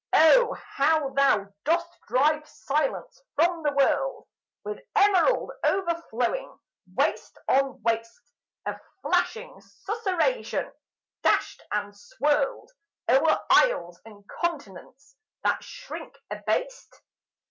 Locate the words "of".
8.65-8.77